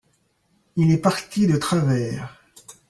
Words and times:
il 0.77 0.91
est 0.91 0.97
parti 0.97 1.45
de 1.45 1.57
travers. 1.57 2.41